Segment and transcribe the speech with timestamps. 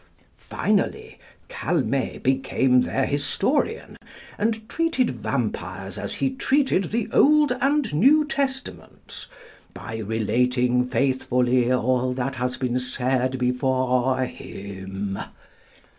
[0.49, 3.97] Finally, Calmet became their historian,
[4.39, 9.27] and treated vampires as he treated the Old and New Testaments,
[9.75, 15.19] by relating faithfully all that has been said before him.